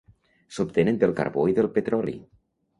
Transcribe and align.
S'obtenen 0.57 0.97
del 1.05 1.13
carbó 1.21 1.45
i 1.53 1.57
del 1.61 1.71
petroli. 1.79 2.19